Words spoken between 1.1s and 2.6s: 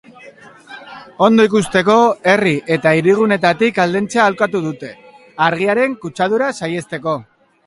Ondo ikusteko, herri